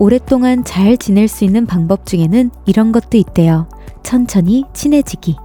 [0.00, 3.68] 오랫동안 잘 지낼 수 있는 방법 중에는 이런 것도 있대요.
[4.02, 5.36] 천천히 친해지기.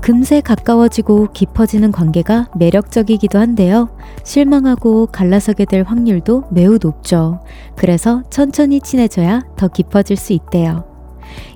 [0.00, 3.88] 금세 가까워지고 깊어지는 관계가 매력적이기도 한데요.
[4.22, 7.40] 실망하고 갈라서게 될 확률도 매우 높죠.
[7.74, 10.89] 그래서 천천히 친해져야 더 깊어질 수 있대요.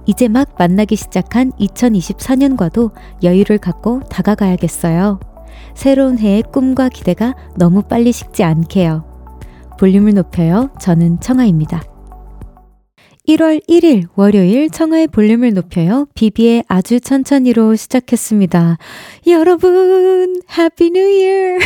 [0.07, 5.21] 이제 막 만나기 시작한 2024년과도 여유를 갖고 다가가야겠어요.
[5.75, 9.05] 새로운 해의 꿈과 기대가 너무 빨리 식지 않게요.
[9.79, 10.71] 볼륨을 높여요.
[10.81, 11.94] 저는 청하입니다.
[13.27, 16.07] 1월 1일 월요일 청하의 볼륨을 높여요.
[16.15, 18.77] 비비의 아주 천천히로 시작했습니다.
[19.29, 21.59] 여러분, Happy New Year!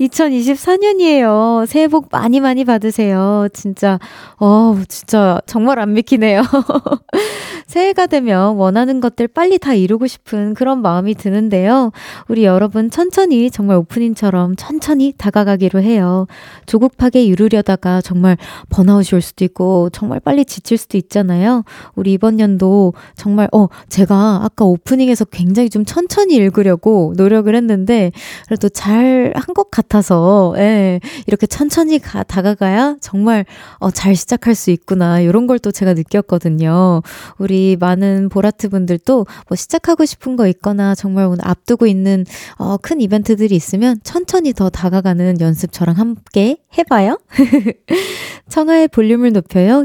[0.00, 1.66] 2024년이에요.
[1.66, 3.46] 새해 복 많이 많이 받으세요.
[3.52, 4.00] 진짜,
[4.40, 6.42] 어, 진짜 정말 안 믿기네요.
[7.68, 11.92] 새해가 되면 원하는 것들 빨리 다 이루고 싶은 그런 마음이 드는데요.
[12.26, 16.26] 우리 여러분 천천히 정말 오프닝처럼 천천히 다가가기로 해요.
[16.64, 18.38] 조급하게 이루려다가 정말
[18.70, 21.64] 번아웃이 올 수도 있고 정말 빨리 지칠 수도 있잖아요.
[21.94, 28.10] 우리 이번 연도 정말 어 제가 아까 오프닝에서 굉장히 좀 천천히 읽으려고 노력을 했는데
[28.46, 33.44] 그래도 잘 한 것 같아서 예, 이렇게 천천히 가, 다가가야 정말
[33.78, 37.02] 어, 잘 시작할 수 있구나 이런 걸 또 제가 느꼈거든요.
[37.38, 42.24] 우리 많은 보라트 분들도 뭐 시작하고 싶은 거 있거나 정말 오늘 앞두고 있는
[42.58, 47.18] 어, 큰 이벤트들이 있으면 천천히 더 다가가는 연습 저랑 함께 해봐요.
[48.48, 49.84] 청하의 볼륨을 높여요.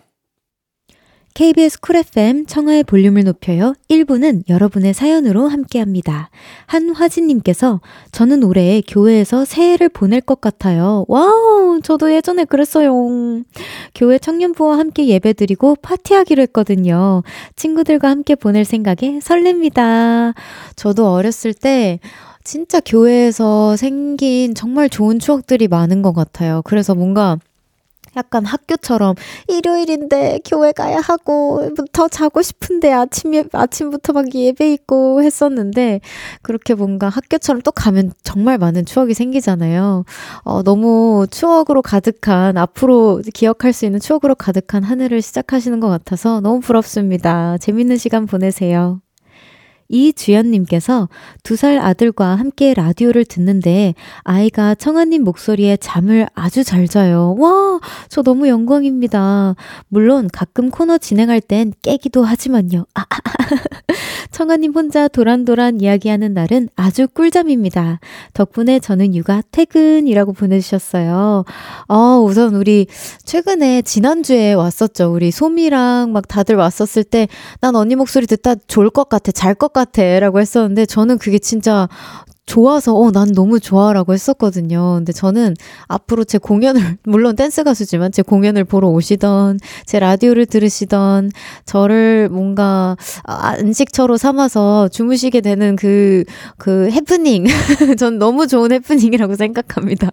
[1.41, 3.73] KBS 쿨 FM 청하의 볼륨을 높여요.
[3.89, 6.29] 1부는 여러분의 사연으로 함께 합니다.
[6.67, 7.81] 한화진님께서
[8.11, 11.03] 저는 올해 교회에서 새해를 보낼 것 같아요.
[11.07, 12.93] Wow, 저도 예전에 그랬어요.
[13.95, 17.23] 교회 청년부와 함께 예배 드리고 파티하기로 했거든요.
[17.55, 20.35] 친구들과 함께 보낼 생각에 설렙니다.
[20.75, 21.99] 저도 어렸을 때
[22.43, 26.61] 진짜 교회에서 생긴 정말 좋은 추억들이 많은 것 같아요.
[26.65, 27.39] 그래서 뭔가
[28.15, 29.15] 약간 학교처럼
[29.47, 36.01] 일요일인데 교회 가야 하고 더 자고 싶은데 아침 예, 아침부터 막 예배 있고 했었는데
[36.41, 40.05] 그렇게 뭔가 학교처럼 또 가면 정말 많은 추억이 생기잖아요.
[40.43, 46.41] 어, 너무 추억으로 가득한 앞으로 기억할 수 있는 추억으로 가득한 한 해를 시작하시는 것 같아서
[46.41, 47.57] 너무 부럽습니다.
[47.59, 49.01] 재밌는 시간 보내세요.
[49.91, 51.09] 이주연님께서
[51.43, 53.93] 두 살 아들과 함께 라디오를 듣는데
[54.23, 57.35] 아이가 청아님 목소리에 잠을 아주 잘 자요.
[57.37, 57.79] 와,
[58.09, 59.55] 저 너무 영광입니다.
[59.89, 62.85] 물론 가끔 코너 진행할 땐 깨기도 하지만요.
[62.95, 63.31] 아, 아, 아.
[64.31, 67.99] 청아님 혼자 도란도란 이야기하는 날은 아주 꿀잠입니다.
[68.33, 71.43] 덕분에 저는 육아 퇴근이라고 보내주셨어요.
[71.89, 72.87] 어, 우선 우리
[73.25, 75.13] 최근에 지난주에 왔었죠.
[75.13, 77.27] 우리 소미랑 막 다들 왔었을 때
[77.59, 79.80] 난 언니 목소리 듣다 좋을 것 같아, 잘 것 같아.
[79.85, 81.87] 같아 라고 했었는데 저는 그게 진짜
[82.47, 84.95] 좋아서 어 난 너무 좋아라고 했었거든요.
[84.95, 85.53] 근데 저는
[85.87, 91.31] 앞으로 제 공연을 물론 댄스 가수지만 제 공연을 보러 오시던 제 라디오를 들으시던
[91.65, 96.23] 저를 뭔가 안식처로 삼아서 주무시게 되는 그그
[96.57, 97.45] 그 해프닝
[97.97, 100.09] 전 너무 좋은 해프닝이라고 생각합니다.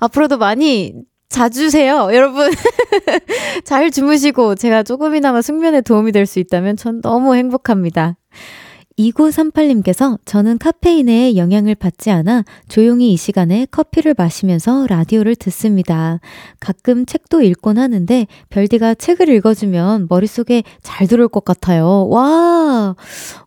[0.00, 0.94] 앞으로도 많이
[1.28, 2.50] 자주세요, 여러분.
[3.64, 8.16] 잘 주무시고 제가 조금이나마 숙면에 도움이 될 수 있다면 전 너무 행복합니다.
[8.98, 16.20] 2938님께서 저는 카페인에 영향을 받지 않아 조용히 이 시간에 커피를 마시면서 라디오를 듣습니다.
[16.60, 22.06] 가끔 책도 읽곤 하는데 별디가 책을 읽어주면 머릿속에 잘 들어올 것 같아요.
[22.08, 22.94] 와,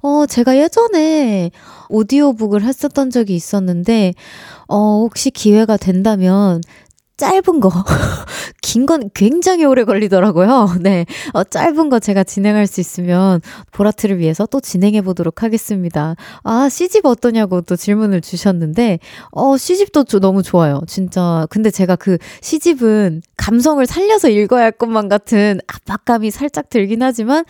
[0.01, 1.51] 어, 제가 예전에
[1.89, 4.13] 오디오북을 했었던 적이 있었는데,
[4.67, 6.61] 어, 혹시 기회가 된다면
[7.17, 7.69] 짧은 거.
[8.61, 10.75] 긴 건 굉장히 오래 걸리더라고요.
[10.81, 11.05] 네.
[11.33, 13.39] 어, 짧은 거 제가 진행할 수 있으면
[13.71, 16.15] 보라트를 위해서 또 진행해 보도록 하겠습니다.
[16.43, 18.99] 아, C집 어떠냐고 또 질문을 주셨는데,
[19.31, 20.81] 어, C집도 너무 좋아요.
[20.87, 21.47] 진짜.
[21.49, 27.45] 근데 제가 그 C집은 감성을 살려서 읽어야 할 것만 같은 압박감이 살짝 들긴 하지만,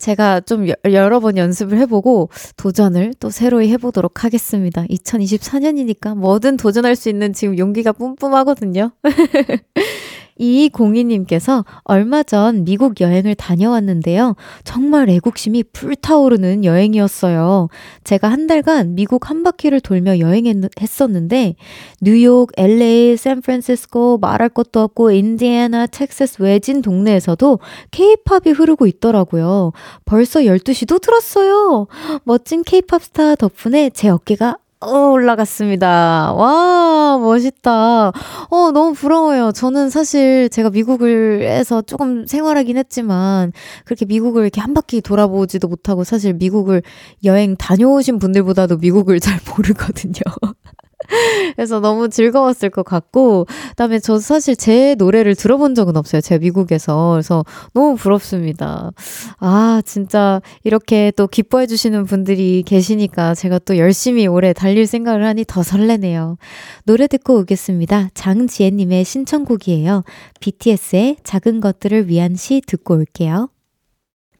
[0.00, 4.84] 제가 좀 여러 번 연습을 해보고 도전을 또 새로이 해보도록 하겠습니다.
[4.86, 8.90] 2024년이니까 뭐든 도전할 수 있는 지금 용기가 뿜뿜하거든요.
[10.40, 14.36] 이공이님께서 얼마 전 미국 여행을 다녀왔는데요.
[14.64, 17.68] 정말 애국심이 불타오르는 여행이었어요.
[18.04, 21.56] 제가 한 달간 미국 한 바퀴를 돌며 여행했었는데,
[22.00, 27.58] 뉴욕, LA, 샌프란시스코, 말할 것도 없고, 인디애나, 텍사스 외진 동네에서도
[27.90, 29.72] 케이팝이 흐르고 있더라고요.
[30.06, 31.86] 벌써 12시도 들었어요.
[32.24, 36.32] 멋진 케이팝 스타 덕분에 제 어깨가 어, 올라갔습니다.
[36.32, 38.08] 와, 멋있다.
[38.08, 39.52] 어, 너무 부러워요.
[39.52, 43.52] 저는 사실 제가 미국을해서 조금 생활하긴 했지만,
[43.84, 46.82] 그렇게 미국을 이렇게 한 바퀴 돌아보지도 못하고, 사실 미국을
[47.24, 50.22] 여행 다녀오신 분들보다도 미국을 잘 모르거든요.
[51.56, 56.20] 그래서 너무 즐거웠을 것 같고, 그다음에 저 사실 제 노래를 들어본 적은 없어요.
[56.20, 57.12] 제가 미국에서.
[57.12, 58.90] 그래서 너무 부럽습니다.
[59.38, 65.44] 아, 진짜 이렇게 또 기뻐해 주시는 분들이 계시니까 제가 또 열심히 올해 달릴 생각을 하니
[65.46, 66.36] 더 설레네요.
[66.84, 68.10] 노래 듣고 오겠습니다.
[68.14, 70.02] 장지혜님의 신청곡이에요.
[70.40, 73.48] BTS의 작은 것들을 위한 시 듣고 올게요.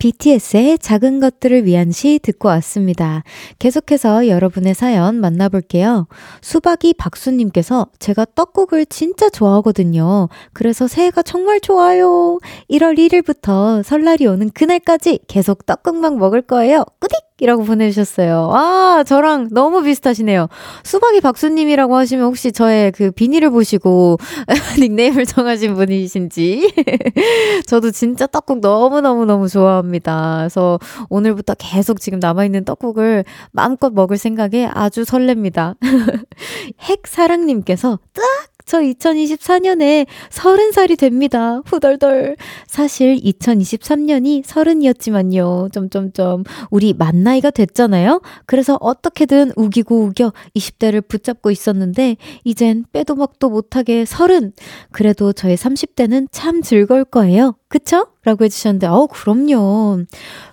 [0.00, 3.22] BTS의 작은 것들을 위한 시 듣고 왔습니다.
[3.58, 6.08] 계속해서 여러분의 사연 만나볼게요.
[6.40, 10.28] 수박이 박수님께서 제가 떡국을 진짜 좋아하거든요.
[10.54, 12.38] 그래서 새해가 정말 좋아요.
[12.70, 16.84] 1월 1일부터 설날이 오는 그날까지 계속 떡국만 먹을 거예요.
[16.98, 17.29] 꾸딕!
[17.40, 18.50] 이라고 보내주셨어요.
[18.52, 20.48] 아, 저랑 너무 비슷하시네요.
[20.84, 24.18] 수박이 박수님이라고 하시면 혹시 저의 그 비닐을 보시고
[24.78, 26.72] 닉네임을 정하신 분이신지.
[27.66, 30.36] 저도 진짜 떡국 너무너무너무 좋아합니다.
[30.40, 30.78] 그래서
[31.08, 35.76] 오늘부터 계속 지금 남아있는 떡국을 마음껏 먹을 생각에 아주 설렙니다.
[36.80, 41.60] 핵사랑님께서 딱 저 2024년에 30살이 됩니다.
[41.66, 42.36] 후덜덜.
[42.66, 45.68] 사실 2023년이 서른이었지만요.
[45.72, 46.44] 점점점.
[46.70, 48.20] 우리 만 나이가 됐잖아요.
[48.46, 54.52] 그래서 어떻게든 우기고 우겨 20대를 붙잡고 있었는데 이젠 빼도 막도 못하게 서른.
[54.92, 57.54] 그래도 저의 30대는 참 즐거울 거예요.
[57.68, 58.08] 그쵸?
[58.24, 60.00] 라고 해주셨는데, 어, 그럼요.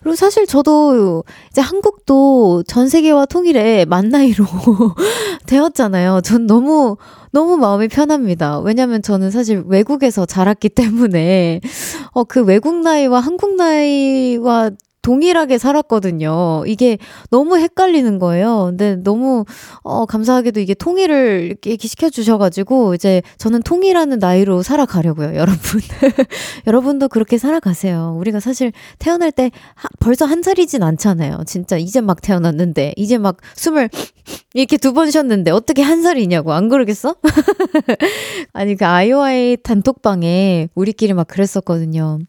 [0.02, 4.46] 그리고 사실 저도 이제 한국도 전 세계와 통일에 만 나이로
[5.48, 6.22] 되었잖아요.
[6.22, 6.98] 전 너무,
[7.38, 8.62] 너무 마음이 편합니다.
[8.62, 11.62] 왜냐면 저는 사실 외국에서 자랐기 때문에,
[12.14, 14.72] 어, 그 외국 나이와 한국 나이와
[15.04, 16.64] 동일하게 살았거든요.
[16.66, 16.98] 이게
[17.30, 18.66] 너무 헷갈리는 거예요.
[18.72, 19.46] 근데 너무,
[19.84, 25.80] 어, 감사하게도 이게 통일을 이렇게 시켜 주셔 가지고, 이제 저는 통일하는 나이로 살아가려고요, 여러분.
[26.66, 28.16] 여러분도 그렇게 살아가세요.
[28.20, 31.44] 우리가 사실 태어날 때 하, 벌써 한 살이진 않잖아요.
[31.46, 33.92] 진짜 이제 막 태어났는데, 이제 막 숨을
[34.58, 36.52] 이렇게 두 번 쉬었는데, 어떻게 한 살이냐고.
[36.54, 37.16] 안 그러겠어?
[38.54, 42.20] 아니, 그 아이오아이 단톡방에 우리끼리 막 그랬었거든요.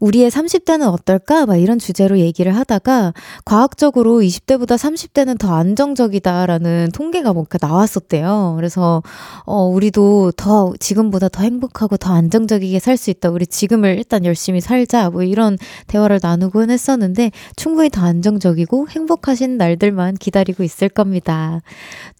[0.00, 1.46] 우리의 30대는 어떨까?
[1.46, 3.12] 막 이런 주제로 얘기를 하다가
[3.44, 8.54] 과학적으로 20대보다 30대는 더 안정적이다라는 통계가 뭔가 나왔었대요.
[8.56, 9.02] 그래서
[9.46, 13.30] 어 우리도 더 지금보다 더 행복하고 더 안정적이게 살 수 있다.
[13.30, 15.10] 우리 지금을 일단 열심히 살자.
[15.10, 15.58] 뭐 이런
[15.88, 21.60] 대화를 나누곤 했었는데 충분히 더 안정적이고 행복하신 날들만 기다리고 있을 겁니다.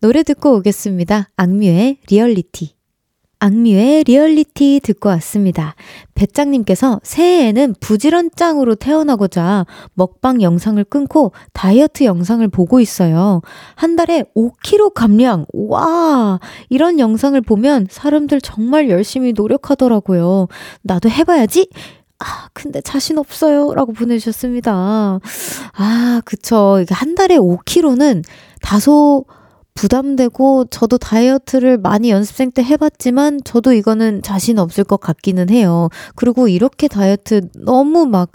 [0.00, 1.28] 노래 듣고 오겠습니다.
[1.37, 2.74] 악뮤의 리얼리티.
[3.45, 5.75] 악뮤의 리얼리티 듣고 왔습니다.
[6.15, 13.43] 배짱님께서 새해에는 부지런짱으로 태어나고자 먹방 영상을 끊고 다이어트 영상을 보고 있어요.
[13.75, 15.45] 한 달에 5kg 감량.
[15.53, 16.41] 와!
[16.71, 20.49] 이런 영상을 보면 사람들 정말 열심히 노력하더라고요.
[20.81, 21.69] 나도 해봐야지!
[22.21, 23.75] 아, 근데 자신 없어요.
[23.75, 25.21] 라고 보내주셨습니다.
[25.75, 26.83] 아, 그쵸.
[26.89, 28.25] 한 달에 5kg는
[28.63, 29.27] 다소
[29.75, 35.88] 부담되고 저도 다이어트를 많이 연습생 때 해봤지만 저도 이거는 자신 없을 것 같기는 해요.
[36.14, 38.31] 그리고 이렇게 다이어트 너무 막,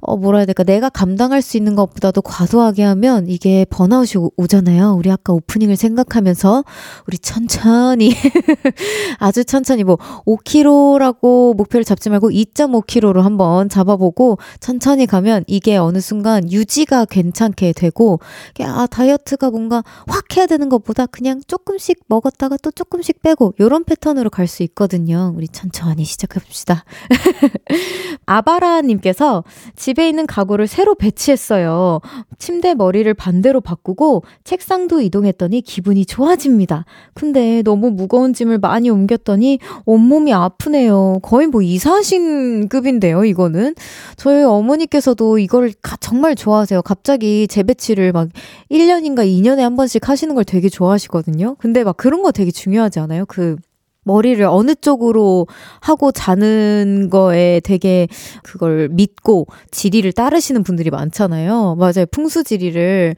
[0.00, 0.64] 어, 뭐라 해야 될까.
[0.64, 6.64] 내가 감당할 수 있는 것보다도 과도하게 하면 이게 번아웃이 오, 잖아요 우리 아까 오프닝을 생각하면서
[7.06, 8.12] 우리 천천히,
[9.18, 9.96] 아주 천천히 뭐
[10.26, 18.20] 5kg라고 목표를 잡지 말고 2.5kg로 한번 잡아보고 천천히 가면 이게 어느 순간 유지가 괜찮게 되고,
[18.60, 23.84] 아, 다이어트가 뭔가 확 해야 되는 거 것보다 그냥 조금씩 먹었다가 또 조금씩 빼고 요런
[23.84, 25.32] 패턴으로 갈 수 있거든요.
[25.34, 26.84] 우리 천천히 시작해봅시다.
[28.26, 29.44] 아바라님께서
[29.76, 32.00] 집에 있는 가구를 새로 배치했어요.
[32.38, 36.84] 침대 머리를 반대로 바꾸고 책상도 이동했더니 기분이 좋아집니다.
[37.14, 41.20] 근데 너무 무거운 짐을 많이 옮겼더니 온몸이 아프네요.
[41.22, 43.74] 거의 뭐 이사하신 급인데요, 이거는.
[44.16, 46.82] 저희 어머니께서도 이걸 정말 좋아하세요.
[46.82, 48.28] 갑자기 재배치를 막
[48.70, 51.56] 1년인가 2년에 한 번씩 하시는 걸 되게 좋아하시거든요.
[51.58, 53.24] 근데 막 그런 거 되게 중요하지 않아요?
[53.26, 53.56] 그
[54.04, 55.46] 머리를 어느 쪽으로
[55.80, 58.08] 하고 자는 거에 되게
[58.42, 61.76] 그걸 믿고 지리를 따르시는 분들이 많잖아요.
[61.76, 62.06] 맞아요.
[62.10, 63.14] 풍수지리를.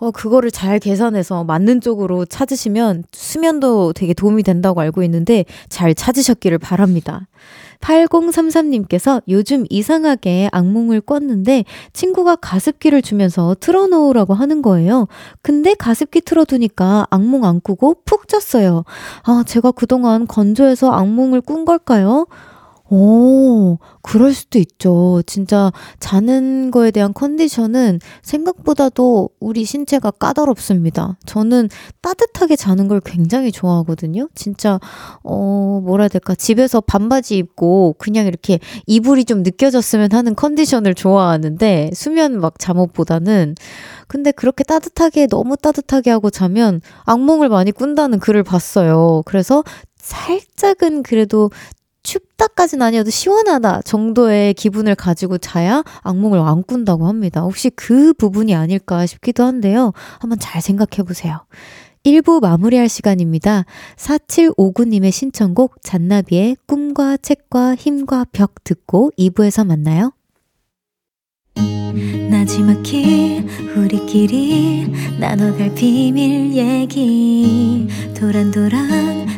[0.00, 6.58] 어, 그거를 잘 계산해서 맞는 쪽으로 찾으시면 수면도 되게 도움이 된다고 알고 있는데 잘 찾으셨기를
[6.58, 7.26] 바랍니다.
[7.80, 15.06] 8033님께서 요즘 이상하게 악몽을 꿨는데 친구가 가습기를 주면서 틀어놓으라고 하는 거예요.
[15.42, 18.84] 근데 가습기 틀어두니까 악몽 안 꾸고 푹 잤어요.
[19.22, 22.26] 아, 제가 그동안 건조해서 악몽을 꾼 걸까요?
[22.90, 25.22] 오, 그럴 수도 있죠.
[25.26, 31.18] 진짜 자는 거에 대한 컨디션은 생각보다도 우리 신체가 까다롭습니다.
[31.26, 31.68] 저는
[32.00, 34.28] 따뜻하게 자는 걸 굉장히 좋아하거든요.
[34.34, 34.80] 진짜,
[35.22, 36.34] 어, 뭐라 해야 될까.
[36.34, 43.54] 집에서 반바지 입고 그냥 이렇게 이불이 좀 느껴졌으면 하는 컨디션을 좋아하는데 수면 막 잠옷보다는
[44.06, 49.22] 근데 그렇게 따뜻하게 너무 따뜻하게 하고 자면 악몽을 많이 꾼다는 글을 봤어요.
[49.26, 49.62] 그래서
[50.00, 51.50] 살짝은 그래도
[52.08, 57.42] 춥다까진 아니어도 시원하다 정도의 기분을 가지고 자야 악몽을 안 꾼다고 합니다.
[57.42, 59.92] 혹시 그 부분이 아닐까 싶기도 한데요.
[60.18, 61.44] 한번 잘 생각해 보세요.
[62.06, 63.66] 1부 마무리할 시간입니다.
[63.96, 70.12] 4759님의 신청곡 잔나비의 꿈과 책과 힘과 벽 듣고 2부에서 만나요.
[72.30, 73.44] 나지막히
[73.76, 77.86] 우리끼리 나눠갈 비밀 얘기
[78.16, 79.37] 도란도란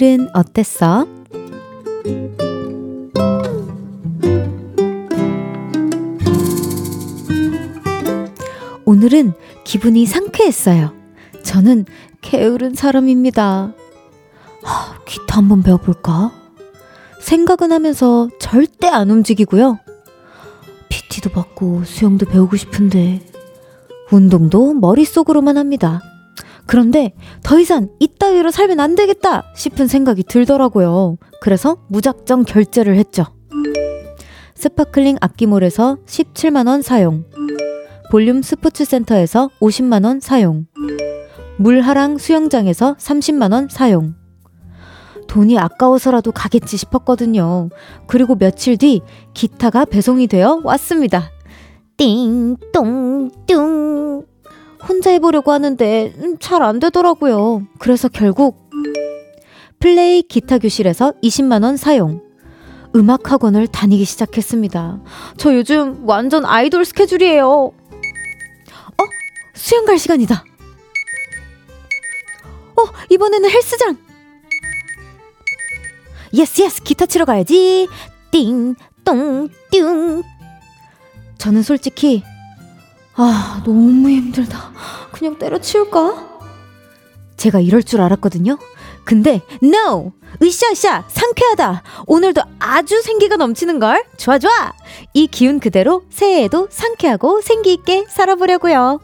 [0.00, 1.08] 오늘은 어땠어?
[8.84, 9.32] 오늘은
[9.64, 10.94] 기분이 상쾌했어요.
[11.42, 11.86] 저는
[12.20, 13.74] 게으른 사람입니다.
[14.62, 16.30] 하, 기타 한번 배워볼까?
[17.20, 19.80] 생각은 하면서 절대 안 움직이고요.
[20.90, 23.20] PT도 받고 수영도 배우고 싶은데
[24.12, 26.00] 운동도 머릿속으로만 합니다.
[26.68, 31.16] 그런데 더 이상 이따위로 살면 안 되겠다 싶은 생각이 들더라고요.
[31.40, 33.24] 그래서 무작정 결제를 했죠.
[34.54, 37.24] 스파클링 악기몰에서 17만원 사용.
[38.10, 40.66] 볼륨 스포츠 센터에서 50만원 사용.
[41.56, 44.14] 물하랑 수영장에서 30만원 사용.
[45.26, 47.70] 돈이 아까워서라도 가겠지 싶었거든요.
[48.06, 49.00] 그리고 며칠 뒤
[49.32, 51.30] 기타가 배송이 되어 왔습니다.
[51.96, 54.22] 띵 똥 뚱
[54.86, 57.62] 혼자 해보려고 하는데 음, 잘안 되더라고요.
[57.78, 58.68] 그래서 결국
[59.80, 62.22] 플레이 기타 교실에서 20만원 사용.
[62.96, 65.00] 음악 학원을 다니기 시작했습니다.
[65.36, 67.46] 저 요즘 완전 아이돌 스케줄이에요.
[67.48, 67.72] 어?
[69.54, 70.42] 수영 갈 시간이다.
[72.76, 73.98] 어, 이번에는 헬스장!
[76.34, 77.88] yes yes 기타 치러 가야지
[78.30, 80.22] 띵 똥 띵
[81.38, 82.22] 저는 솔직히
[83.20, 84.72] 아 너무 힘들다
[85.10, 86.38] 그냥 때려치울까?
[87.36, 88.58] 제가 이럴 줄 알았거든요
[89.04, 90.12] 근데 NO!
[90.40, 94.72] 으쌰으쌰 상쾌하다 오늘도 아주 생기가 넘치는 걸 좋아 좋아
[95.14, 99.00] 이 기운 그대로 새해에도 상쾌하고 생기 있게 살아보려고요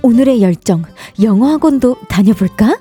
[0.00, 0.84] 오늘의 열정,
[1.22, 2.78] 영어 학원도 다녀볼까?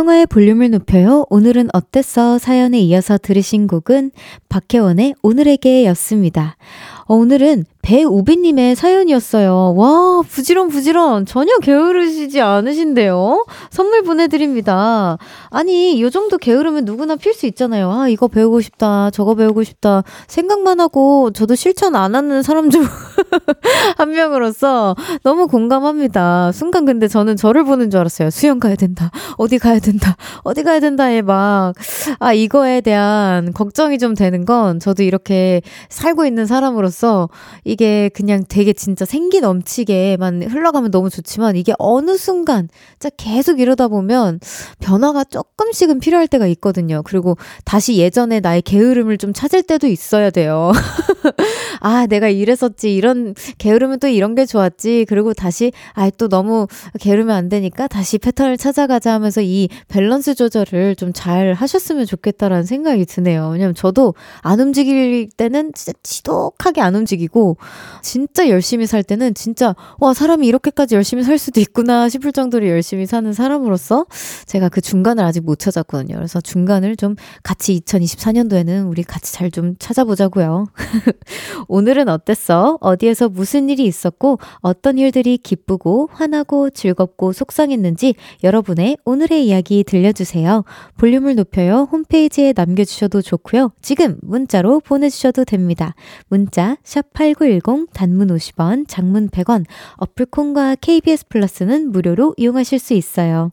[0.00, 1.26] 청하의 볼륨을 높여요.
[1.28, 2.38] 오늘은 어땠어?
[2.38, 4.12] 사연에 이어서 들으신 곡은
[4.48, 6.56] 박혜원의 오늘에게 였습니다.
[7.04, 9.74] 어, 오늘은 배우비님의 사연이었어요.
[9.76, 11.24] 와, 부지런, 부지런.
[11.26, 13.46] 전혀 게으르시지 않으신데요?
[13.70, 15.16] 선물 보내드립니다.
[15.48, 17.90] 아니, 요 정도 게으르면 누구나 필 수 있잖아요.
[17.90, 19.10] 아, 이거 배우고 싶다.
[19.10, 20.02] 저거 배우고 싶다.
[20.26, 22.84] 생각만 하고 저도 실천 안 하는 사람 중
[23.96, 26.52] 한 명으로서 너무 공감합니다.
[26.52, 28.30] 순간 근데 저는 저를 보는 줄 알았어요.
[28.30, 29.10] 수영 가야 된다.
[29.36, 30.16] 어디 가야 된다.
[30.42, 31.72] 어디 가야 된다에 막,
[32.18, 37.28] 아, 이거에 대한 걱정이 좀 되는 건 저도 이렇게 살고 있는 사람으로서
[37.70, 43.86] 이게 그냥 되게 진짜 생기 넘치게만 흘러가면 너무 좋지만 이게 어느 순간 진짜 계속 이러다
[43.86, 44.40] 보면
[44.80, 47.02] 변화가 조금씩은 필요할 때가 있거든요.
[47.04, 50.72] 그리고 다시 예전에 나의 게으름을 좀 찾을 때도 있어야 돼요.
[51.80, 52.92] 아, 내가 이랬었지.
[52.92, 55.06] 이런 게으르면 또 이런 게 좋았지.
[55.08, 56.66] 그리고 다시 아, 또 너무
[57.00, 63.04] 게으르면 안 되니까 다시 패턴을 찾아가자 하면서 이 밸런스 조절을 좀 잘 하셨으면 좋겠다라는 생각이
[63.04, 63.50] 드네요.
[63.50, 67.58] 왜냐면 저도 안 움직일 때는 진짜 지독하게 안 움직이고
[68.02, 73.04] 진짜 열심히 살 때는 진짜 와 사람이 이렇게까지 열심히 살 수도 있구나 싶을 정도로 열심히
[73.04, 74.06] 사는 사람으로서
[74.46, 76.16] 제가 그 중간을 아직 못 찾았거든요.
[76.16, 80.66] 그래서 중간을 좀 같이 2024년도에는 우리 같이 잘 좀 찾아보자고요.
[81.68, 82.78] 오늘은 어땠어?
[82.80, 90.64] 어디에서 무슨 일이 있었고 어떤 일들이 기쁘고 화나고 즐겁고 속상했는지 여러분의 오늘의 이야기 들려주세요.
[90.96, 93.72] 볼륨을 높여요 홈페이지에 남겨주셔도 좋고요.
[93.82, 95.94] 지금 문자로 보내주셔도 됩니다.
[96.28, 99.64] 문자 샵89 8910 단문 50원, 장문 100원,
[99.96, 103.50] 어플콘과 KBS 플러스는 무료로 이용하실 수 있어요.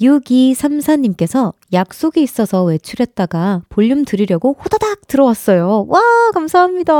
[0.00, 5.86] 6234님께서 약속이 있어서 외출했다가 볼륨 들으려고 호다닥 들어왔어요.
[5.88, 6.00] 와,
[6.34, 6.92] 감사합니다.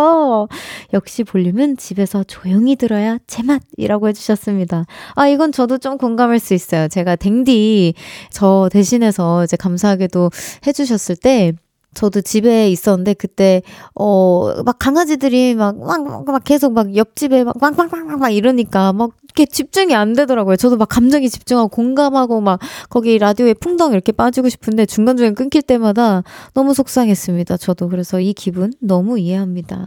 [0.93, 4.87] 역시 볼륨은 집에서 조용히 들어야 제맛이라고 해주셨습니다.
[5.15, 6.89] 아, 이건 저도 좀 공감할 수 있어요.
[6.89, 7.95] 제가 댕디
[8.31, 10.31] 저 대신해서 이제 감사하게도
[10.67, 11.53] 해주셨을 때
[11.99, 13.63] 저도 집에 있었는데 그때
[13.95, 19.95] 어 막 강아지들이 막막 막 계속 막 옆집에 막 빵빵빵빵 막 이러니까 막 이렇게 집중이
[19.95, 20.57] 안 되더라고요.
[20.57, 26.23] 저도 막 감정이 집중하고 공감하고 막 거기 라디오에 풍덩 이렇게 빠지고 싶은데 중간중간 끊길 때마다
[26.55, 27.57] 너무 속상했습니다.
[27.57, 29.87] 저도 그래서 이 기분 너무 이해합니다.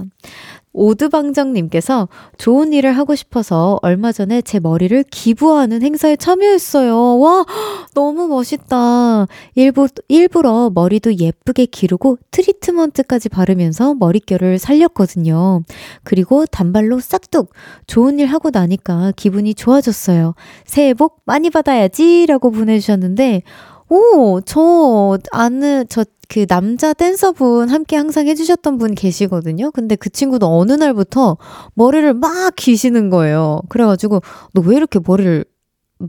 [0.74, 7.20] 오드방정님께서 좋은 일을 하고 싶어서 얼마 전에 제 머리를 기부하는 행사에 참여했어요.
[7.20, 7.46] 와,
[7.94, 9.28] 너무 멋있다.
[9.56, 15.64] 일부, 일부러 머리도 예쁘게 기르고 트리트먼트까지 바르면서 머릿결을 살렸거든요.
[16.04, 17.52] 그리고 단발로 싹둑
[17.88, 20.36] 좋은 일 하고 나니까 기분이 좋아졌어요.
[20.66, 23.44] 새해 복 많이 받아야지 라고 보내주셨는데,
[23.90, 29.70] 오, 저 아는, 저 그 남자 댄서분 함께 항상 해주셨던 분 계시거든요.
[29.72, 31.38] 근데 그 친구도 어느 날부터
[31.74, 33.60] 머리를 막 기시는 거예요.
[33.68, 34.22] 그래가지고
[34.54, 35.44] 너 왜 이렇게 머리를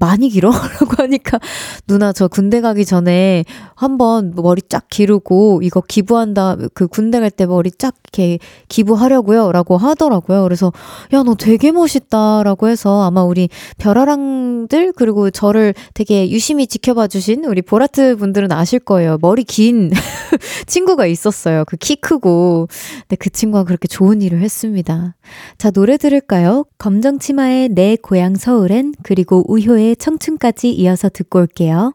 [0.00, 0.50] 많이 길어?
[0.50, 1.38] 라고 하니까
[1.87, 7.46] 누나 저 군대 가기 전에 한번 머리 쫙 기르고 이거 기부한다 그 군대 갈 때
[7.46, 10.42] 머리 쫙 이렇게 기부하려고요 라고 하더라고요.
[10.44, 10.72] 그래서
[11.14, 17.44] 야 너 되게 멋있다 라고 해서 아마 우리 별아랑들 그리고 저를 되게 유심히 지켜봐 주신
[17.44, 19.18] 우리 보라트 분들은 아실 거예요.
[19.20, 19.90] 머리 긴
[20.66, 21.64] 친구가 있었어요.
[21.66, 22.68] 그 키 크고
[23.02, 25.14] 근데 그 친구가 그렇게 좋은 일을 했습니다.
[25.59, 26.64] 자 노래 들을까요?
[26.78, 31.95] 검정치마의 내 고향 서울엔 그리고 우효의 청춘까지 이어서 듣고 올게요.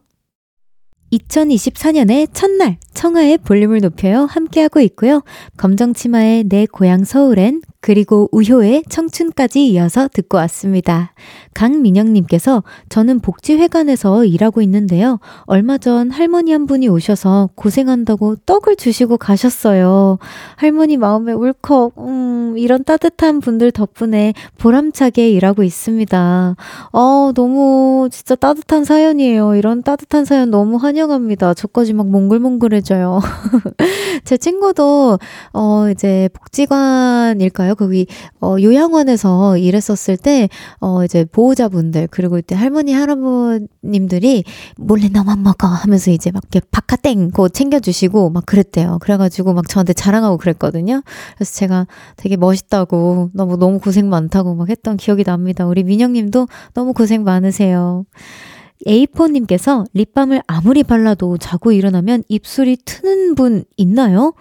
[1.12, 5.21] 2024년의 첫날 청하의 볼륨을 높여요 함께하고 있고요.
[5.57, 11.13] 검정치마의 내 고향 서울엔 그리고 우효의 청춘까지 이어서 듣고 왔습니다.
[11.53, 15.19] 강민영님께서 저는 복지회관에서 일하고 있는데요.
[15.43, 20.17] 얼마 전 할머니 한 분이 오셔서 고생한다고 떡을 주시고 가셨어요.
[20.55, 26.55] 할머니 마음에 울컥, 음, 이런 따뜻한 분들 덕분에 보람차게 일하고 있습니다.
[26.91, 29.55] 어, 너무 진짜 따뜻한 사연이에요.
[29.55, 31.53] 이런 따뜻한 사연 너무 환영합니다.
[31.53, 33.19] 저까지 막 몽글몽글해져 요.
[34.26, 35.19] 제 친구도,
[35.54, 37.76] 어, 이제 복지관일까요?
[37.76, 38.08] 거기
[38.41, 40.47] 어 요양원에서 일했었을 때
[40.80, 44.43] 어 이제 보호자분들 그리고 이때 할머니 할아버님들이
[44.78, 48.97] 몰래 너만 먹어 하면서 이제 막 이렇게 바카땡 고 챙겨 주시고 막 그랬대요.
[49.02, 51.02] 그래 가지고 막 저한테 자랑하고 그랬거든요.
[51.36, 55.65] 그래서 제가 되게 멋있다고 너무 너무 고생 많다고 막 했던 기억이 납니다.
[55.65, 58.06] 우리 민영 님도 너무 고생 많으세요.
[58.85, 64.33] 에이포님께서 립밤을 아무리 발라도 자고 일어나면 입술이 트는 분 있나요?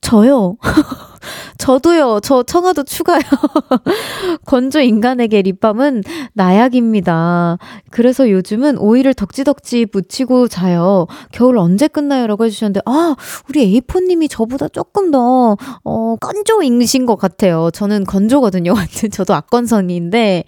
[0.00, 0.56] 저요.
[1.58, 2.20] 저도요.
[2.22, 3.20] 저 청아도 추가요.
[4.46, 6.02] 건조 인간에게 립밤은
[6.34, 7.58] 나약입니다.
[7.90, 11.06] 그래서 요즘은 오일을 덕지덕지 묻히고 자요.
[11.32, 12.26] 겨울 언제 끝나요?
[12.26, 13.14] 라고 해주셨는데, 아,
[13.48, 17.70] 우리 에이포님이 저보다 조금 더, 어, 건조이신 것 같아요.
[17.72, 18.72] 저는 건조거든요.
[18.76, 20.44] 완전 저도 악건성인데,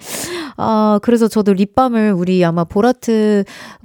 [0.56, 3.44] 아, 그래서 저도 립밤을 우리 아마 보라트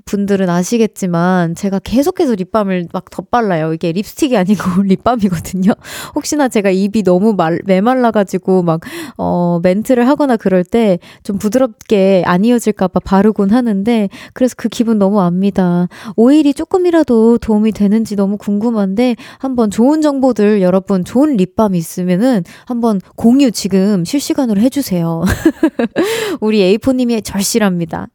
[0.10, 3.74] 분들은 아시겠지만 제가 계속해서 립밤을 막 덧발라요.
[3.74, 5.74] 이게 립스틱이 아니고 립밤이거든요.
[6.16, 8.82] 혹시나 제가 입이 너무 말, 메말라가지고 막,
[9.18, 15.22] 어, 멘트를 하거나 그럴 때 좀 부드럽게 안 이어질까봐 바르곤 하는데, 그래서 그 기분 너무
[15.22, 15.88] 압니다.
[16.16, 23.52] 오일이 조금이라도 도움이 되는지 너무 궁금한데, 한번 좋은 정보들 여러분, 좋은 립밤 있으면은 한번 공유
[23.52, 25.24] 지금 실시간으로 해주세요.
[26.42, 28.08] 우리 에이포님이 절실합니다.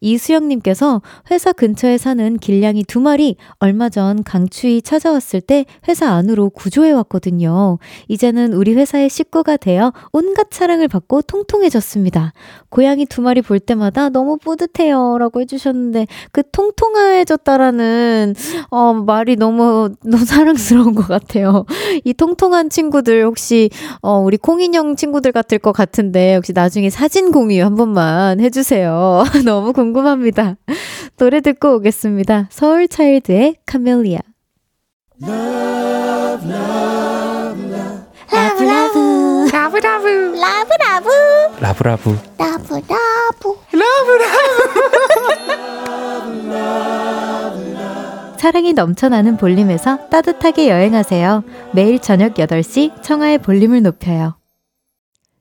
[0.00, 6.90] 이수영님께서 회사 근처에 사는 길냥이 두 마리 얼마 전 강추위 찾아왔을 때 회사 안으로 구조해
[6.92, 7.78] 왔거든요.
[8.12, 12.34] 이제는 우리 회사의 식구가 되어 온갖 사랑을 받고 통통해졌습니다.
[12.68, 15.16] 고양이 두 마리 볼 때마다 너무 뿌듯해요.
[15.16, 18.34] 라고 해주셨는데 그 통통해졌다라는
[18.70, 21.64] 어, 말이 너무, 너무 사랑스러운 것 같아요.
[22.04, 23.70] 이 통통한 친구들 혹시
[24.02, 29.24] 어, 우리 콩인형 친구들 같을 것 같은데 혹시 나중에 사진 공유 한 번만 해주세요.
[29.46, 30.56] 너무 궁금합니다.
[31.16, 32.48] 노래 듣고 오겠습니다.
[32.50, 34.20] 서울 차일드의 카멜리아.
[35.22, 37.21] Love, love.
[38.32, 40.08] 라브라브 라브라브
[40.40, 41.08] 라브라브
[41.60, 42.78] 라브라브 라브라브
[43.72, 44.42] 라브라브
[48.38, 51.44] 사랑이 넘쳐나는 볼륨에서 따뜻하게 여행하세요.
[51.74, 54.34] 매일 저녁 8시 청하의 볼륨을 높여요.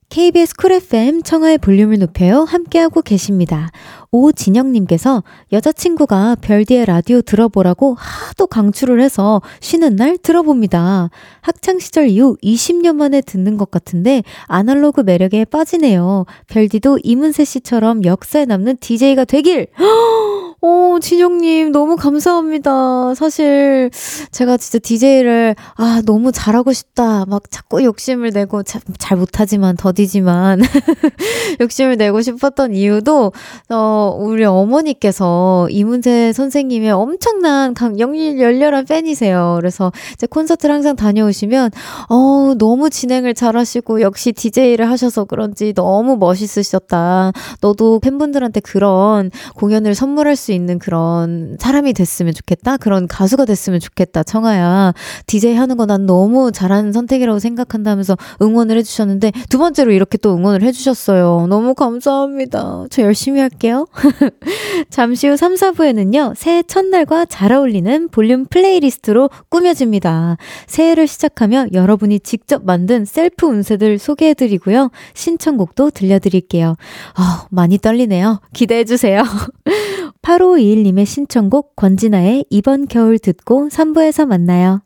[0.10, 2.44] KBS 쿨 FM 청하의 볼륨을 높여요.
[2.44, 3.72] 함께하고 계십니다.
[4.12, 11.10] 오진영님께서 여자친구가 별디의 라디오 들어보라고 하도 강추를 해서 쉬는 날 들어봅니다.
[11.42, 16.26] 학창시절 이후 20년 만에 듣는 것 같은데 아날로그 매력에 빠지네요.
[16.48, 19.68] 별디도 이문세 씨처럼 역사에 남는 DJ가 되길!
[20.64, 23.16] 오, 진영님, 너무 감사합니다.
[23.16, 23.90] 사실,
[24.30, 27.26] 제가 진짜 DJ를, 아, 너무 잘하고 싶다.
[27.26, 30.62] 막 자꾸 욕심을 내고, 자, 잘 못하지만, 더디지만,
[31.62, 33.32] 욕심을 내고 싶었던 이유도,
[33.70, 39.56] 어, 우리 어머니께서 이문세 선생님의 엄청난 강, 열렬한 팬이세요.
[39.60, 41.72] 그래서 이제 콘서트를 항상 다녀오시면,
[42.10, 47.32] 어, 너무 진행을 잘하시고, 역시 DJ를 하셔서 그런지 너무 멋있으셨다.
[47.62, 52.78] 너도 팬분들한테 그런 공연을 선물할 수 있는 그런 사람이 됐으면 좋겠다.
[52.78, 54.24] 그런 가수가 됐으면 좋겠다.
[54.24, 54.94] 청아야.
[55.28, 60.34] DJ 하는 거 난 너무 잘하는 선택이라고 생각한다면서 응원을 해 주셨는데 두 번째로 이렇게 또
[60.36, 61.48] 응원을 해 주셨어요.
[61.50, 62.86] 너무 감사합니다.
[62.90, 63.88] 저 열심히 할게요.
[64.90, 66.34] 잠시 후 3, 4부에는요.
[66.38, 70.38] 새해 첫날과 잘 어울리는 볼륨 플레이리스트로 꾸며집니다.
[70.68, 74.92] 새해를 시작하며 여러분이 직접 만든 셀프 운세들 소개해 드리고요.
[75.14, 76.76] 신청곡도 들려 드릴게요.
[77.16, 78.40] 아, 많이 떨리네요.
[78.54, 79.24] 기대해 주세요.
[80.22, 84.82] 8521님의 신청곡 권진아의 이번 겨울 듣고 3부에서 만나요.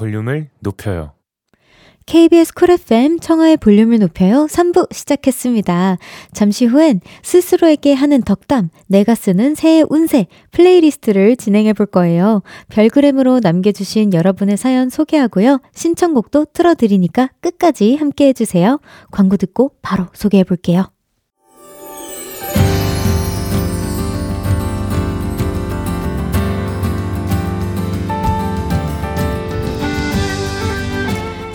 [0.00, 1.12] 볼륨을 높여요
[2.06, 5.98] KBS 쿨 FM 청하의 볼륨을 높여요 3부 시작했습니다.
[6.32, 12.42] 잠시 후엔 스스로에게 하는 덕담, 내가 쓰는 새해 운세 playlist를 진행해 볼 거예요.
[12.68, 15.60] 별그램으로 남겨주신 여러분의 사연 소개하고요.
[15.72, 18.80] 신청곡도 틀어드리니까 끝까지 함께 해주세요.
[19.12, 20.90] 광고 듣고 바로 소개해 볼게요.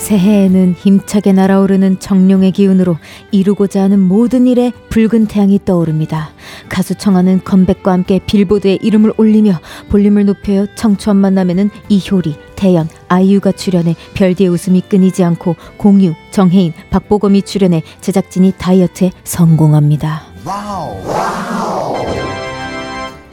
[0.05, 2.99] 새해에는 힘차게 날아오르는 청룡의 기운으로
[3.31, 6.29] 이루고자 하는 모든 일에 붉은 태양이 떠오릅니다.
[6.69, 13.95] 가수 청하는 컴백과 함께 빌보드에 이름을 올리며 볼륨을 높여 청초한 만남에는 이효리, 태연, 아이유가 출연해
[14.13, 20.21] 별디의 웃음이 끊이지 않고 공유, 정해인, 박보검이 출연해 제작진이 다이어트에 성공합니다.
[20.45, 21.74] Wow, wow.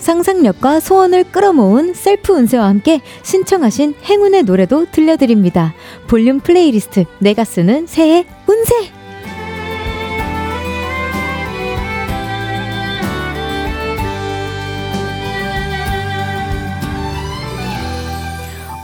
[0.03, 5.75] 상상력과 소원을 끌어모은 셀프 운세와 함께 신청하신 행운의 노래도 들려드립니다.
[6.09, 8.91] 볼륨 플레이리스트 내가 쓰는 새해 운세!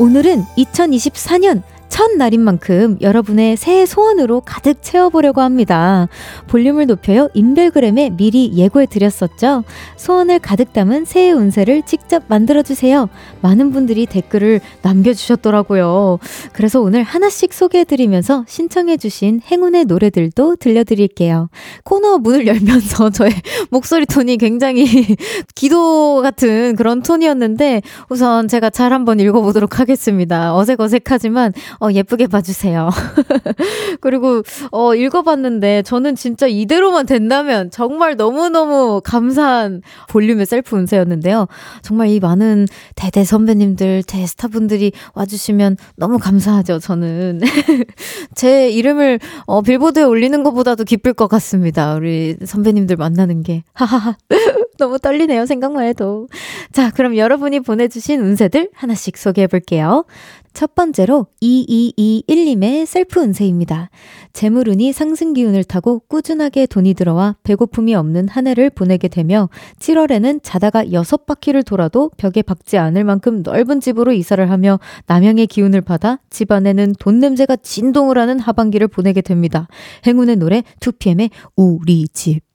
[0.00, 6.08] 오늘은 2024년 첫 날인 만큼 여러분의 새해 소원으로 가득 채워보려고 합니다.
[6.46, 7.28] 볼륨을 높여요.
[7.34, 9.64] 인별그램에 미리 예고해 드렸었죠.
[9.96, 13.08] 소원을 가득 담은 새해 운세를 직접 만들어주세요.
[13.40, 16.18] 많은 분들이 댓글을 남겨주셨더라고요.
[16.52, 21.48] 그래서 오늘 하나씩 소개해드리면서 신청해주신 행운의 노래들도 들려드릴게요.
[21.84, 23.32] 코너 문을 열면서 저의
[23.70, 24.84] 목소리 톤이 굉장히
[25.54, 30.54] 기도 같은 그런 톤이었는데 우선 제가 잘 한번 읽어보도록 하겠습니다.
[30.56, 32.90] 어색어색하지만 어, 어, 예쁘게 봐주세요.
[34.00, 41.46] 그리고, 어, 읽어봤는데, 저는 진짜 이대로만 된다면 정말 너무너무 감사한 볼륨의 셀프 운세였는데요.
[41.82, 47.40] 정말 이 많은 대대 선배님들, 대스타분들이 와주시면 너무 감사하죠, 저는.
[48.34, 51.94] 제 이름을, 어, 빌보드에 올리는 것보다도 기쁠 것 같습니다.
[51.94, 53.62] 우리 선배님들 만나는 게.
[53.72, 54.16] 하하하.
[54.78, 56.28] 너무 떨리네요, 생각만 해도.
[56.72, 60.04] 자, 그럼 여러분이 보내주신 운세들 하나씩 소개해 볼게요.
[60.54, 63.90] 첫 번째로 2221님의 셀프 운세입니다.
[64.32, 70.84] 재물운이 상승 기운을 타고 꾸준하게 돈이 들어와 배고픔이 없는 한 해를 보내게 되며 7월에는 자다가
[70.86, 77.20] 6바퀴를 돌아도 벽에 박지 않을 만큼 넓은 집으로 이사를 하며 남양의 기운을 받아 집안에는 돈
[77.20, 79.68] 냄새가 진동을 하는 하반기를 보내게 됩니다.
[80.06, 82.47] 행운의 노래 2PM의 우리 집.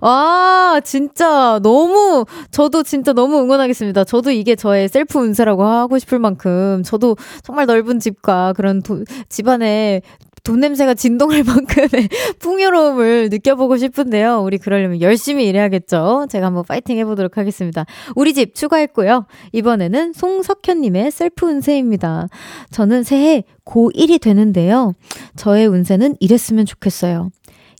[0.00, 4.04] 아, 진짜 너무, 저도 진짜 너무 응원하겠습니다.
[4.04, 10.02] 저도 이게 저의 셀프 운세라고 하고 싶을 만큼, 저도 정말 넓은 집과 그런 도, 집안에
[10.46, 14.42] 돈 냄새가 진동할 만큼의 풍요로움을 느껴보고 싶은데요.
[14.42, 16.26] 우리 그러려면 열심히 일해야겠죠.
[16.30, 17.84] 제가 한번 파이팅 해보도록 하겠습니다.
[18.14, 19.26] 우리 집 추가했고요.
[19.52, 22.28] 이번에는 송석현님의 셀프 운세입니다.
[22.70, 24.92] 저는 새해 고1이 되는데요.
[25.34, 27.30] 저의 운세는 이랬으면 좋겠어요.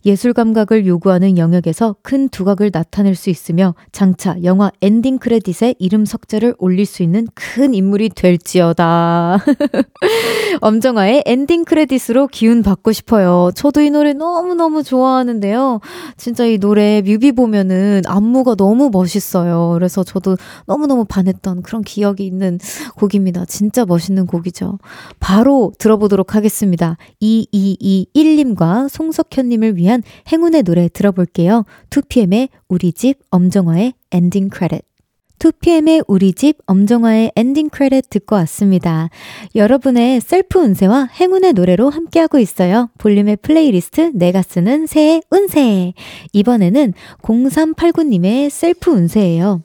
[0.07, 6.55] 예술 감각을 요구하는 영역에서 큰 두각을 나타낼 수 있으며 장차 영화 엔딩 크레딧에 이름 석자를
[6.59, 9.39] 올릴 수 있는 큰 인물이 될지어다.
[10.61, 13.51] 엄정화의 엔딩 크레딧으로 기운 받고 싶어요.
[13.53, 15.81] 저도 이 노래 너무너무 좋아하는데요.
[16.15, 19.71] 진짜 이 노래 뮤비 보면은 안무가 너무 멋있어요.
[19.73, 22.59] 그래서 저도 너무너무 반했던 그런 기억이 있는
[22.95, 23.43] 곡입니다.
[23.43, 24.79] 진짜 멋있는 곡이죠.
[25.19, 26.95] 바로 들어보도록 하겠습니다.
[27.21, 31.65] 2221님과 송석현님을 위한 위한 행운의 노래 들어볼게요.
[31.89, 34.85] 2PM의 우리 집 엄정화의 엔딩 크레딧.
[35.39, 39.09] 2PM의 우리 집 엄정화의 엔딩 크레딧 듣고 왔습니다.
[39.55, 42.89] 여러분의 셀프 운세와 행운의 노래로 함께하고 있어요.
[42.97, 45.93] 볼륨의 플레이리스트 내가 쓰는 새해 운세.
[46.33, 49.61] 이번에는 0389님의 셀프 운세예요.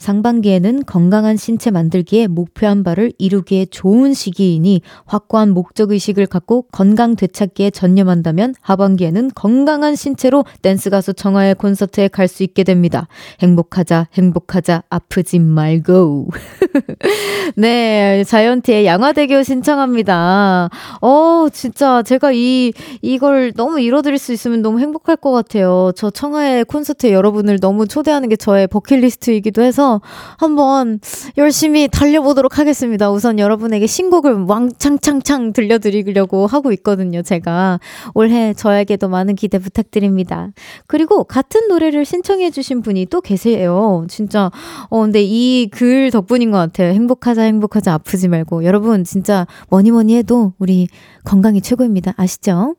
[0.00, 8.54] 상반기에는 건강한 신체 만들기에 목표한 바를 이루기에 좋은 시기이니 확고한 목적의식을 갖고 건강 되찾기에 전념한다면
[8.62, 13.08] 하반기에는 건강한 신체로 댄스 가수 정화의 콘서트에 갈 수 있게 됩니다.
[13.42, 16.28] 행복하자, 행복하자, 아프지 말고.
[17.56, 20.70] 네, 자이언티의 양화대교 신청합니다.
[21.02, 25.90] 어, 진짜 제가 이, 이걸 너무 이뤄드릴 수 있으면 너무 행복할 것 같아요.
[25.96, 29.89] 저 청하의 콘서트에 여러분을 너무 초대하는 게 저의 버킷리스트이기도 해서
[30.38, 31.00] 한번
[31.38, 33.10] 열심히 달려보도록 하겠습니다.
[33.10, 37.80] 우선 여러분에게 신곡을 왕창창창 들려드리려고 하고 있거든요, 제가.
[38.14, 40.48] 올해 저에게도 많은 기대 부탁드립니다.
[40.86, 44.04] 그리고 같은 노래를 신청해주신 분이 또 계세요.
[44.08, 44.50] 진짜,
[44.88, 46.92] 어, 근데 이 글 덕분인 것 같아요.
[46.92, 48.64] 행복하자, 행복하자, 아프지 말고.
[48.64, 50.88] 여러분, 진짜 뭐니 뭐니 해도 우리
[51.24, 52.14] 건강이 최고입니다.
[52.16, 52.74] 아시죠?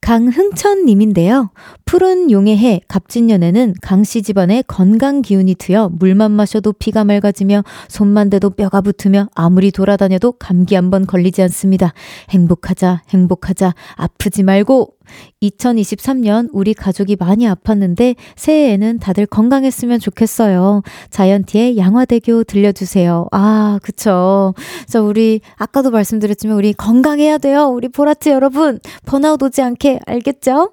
[0.00, 1.50] 강흥천님인데요.
[1.84, 8.50] 푸른 용의 해 갑진년에는 강씨 집안에 건강 기운이 트여 물만 마셔도 피가 맑아지며 손만 대도
[8.50, 11.92] 뼈가 붙으며 아무리 돌아다녀도 감기 한 번 걸리지 않습니다.
[12.30, 14.95] 행복하자, 행복하자, 아프지 말고
[15.42, 20.82] 2023년 우리 가족이 많이 아팠는데 새해에는 다들 건강했으면 좋겠어요.
[21.10, 23.28] 자이언티의 양화대교 들려주세요.
[23.32, 24.54] 아, 그쵸.
[24.86, 27.66] 자, 우리 아까도 말씀드렸지만 우리 건강해야 돼요.
[27.66, 28.80] 우리 보라트 여러분.
[29.04, 30.72] 번아웃 오지 않게 알겠죠?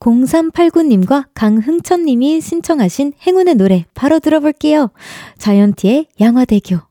[0.00, 4.90] 0389님과 강흥천님이 신청하신 행운의 노래 바로 들어볼게요.
[5.38, 6.89] 자이언티의 양화대교.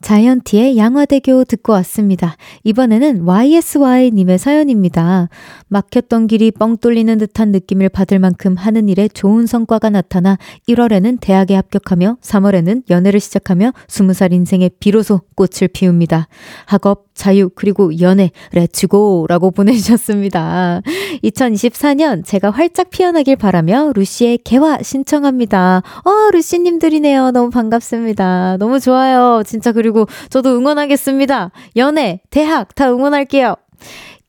[0.00, 2.36] 자이언티의 양화대교 듣고 왔습니다.
[2.64, 5.28] 이번에는 YSY님의 사연입니다.
[5.68, 11.54] 막혔던 길이 뻥 뚫리는 듯한 느낌을 받을 만큼 하는 일에 좋은 성과가 나타나 1월에는 대학에
[11.54, 16.28] 합격하며 3월에는 연애를 시작하며 20살 인생에 비로소 꽃을 피웁니다.
[16.66, 20.80] 학업, 자유, 그리고 연애, 레츠고 라고 보내주셨습니다.
[21.22, 25.82] 2024년 제가 활짝 피어나길 바라며 루시의 개화 신청합니다.
[26.04, 27.32] 어, 루시님들이네요.
[27.32, 28.56] 너무 반갑습니다.
[28.58, 29.42] 너무 좋아요.
[29.44, 29.89] 진짜 그리고
[30.28, 31.50] 저도 응원하겠습니다.
[31.76, 33.56] 연애, 대학 다 응원할게요.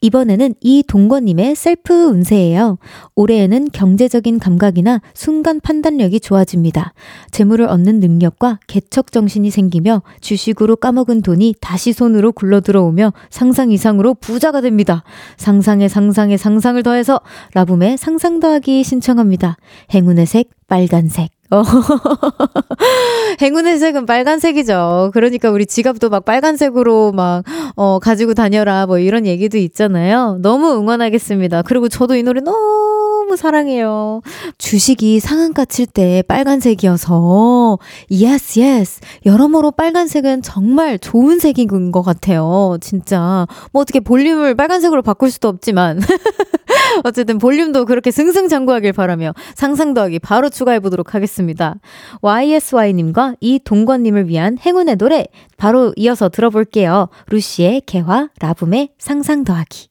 [0.01, 2.79] 이번에는 이동건님의 셀프 운세예요.
[3.15, 6.93] 올해에는 경제적인 감각이나 순간 판단력이 좋아집니다.
[7.29, 14.15] 재물을 얻는 능력과 개척 정신이 생기며 주식으로 까먹은 돈이 다시 손으로 굴러 들어오며 상상 이상으로
[14.15, 15.03] 부자가 됩니다.
[15.37, 17.21] 상상에 상상에 상상을 더해서
[17.53, 19.57] 라붐의 상상 더하기 신청합니다.
[19.93, 21.40] 행운의 색 빨간색.
[21.51, 21.63] 어.
[23.41, 25.11] 행운의 색은 빨간색이죠.
[25.13, 27.43] 그러니까 우리 지갑도 막 빨간색으로 막,
[27.75, 28.85] 어, 가지고 다녀라.
[28.85, 30.37] 뭐 이런 얘기도 있잖아요.
[30.41, 31.63] 너무 응원하겠습니다.
[31.63, 34.21] 그리고 저도 이 노래 너무 사랑해요.
[34.57, 37.79] 주식이 상한가 칠 때 빨간색이어서,
[38.11, 39.01] yes, yes.
[39.25, 42.77] 여러모로 빨간색은 정말 좋은 색인 것 같아요.
[42.81, 43.45] 진짜.
[43.73, 45.99] 뭐 어떻게 볼륨을 빨간색으로 바꿀 수도 없지만.
[47.03, 51.75] 어쨌든 볼륨도 그렇게 승승장구하길 바라며 상상 더하기 바로 추가해 보도록 하겠습니다.
[52.21, 55.25] YSY님과 이동권님을 위한 행운의 노래
[55.57, 57.09] 바로 이어서 들어볼게요.
[57.27, 59.89] 루시의 개화, 라붐의 상상 더하기.